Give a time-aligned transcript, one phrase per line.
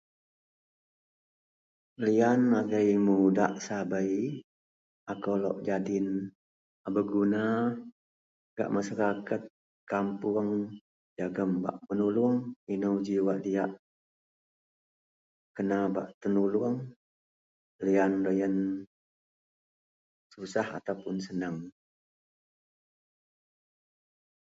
[2.05, 4.13] Liyan agei mudak sabei,
[5.11, 6.07] akou lok nyadin
[6.85, 7.41] a beguna
[8.55, 9.43] gak masaraket
[9.89, 10.51] kapuong
[11.17, 12.37] jegem bak menuluong,
[12.73, 13.71] inou ji wak diyak
[15.55, 16.77] kena bak tenuluong
[17.85, 18.55] liyan deloyen
[20.31, 21.57] susah ataupun seneng.